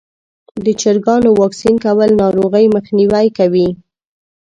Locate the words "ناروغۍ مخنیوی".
2.21-3.27